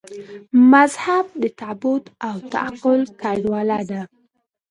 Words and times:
مذهب 0.71 1.25
د 1.41 1.43
تعبد 1.59 2.03
او 2.27 2.35
تعقل 2.53 2.99
ګډوله 3.21 3.79
ده. 3.89 4.01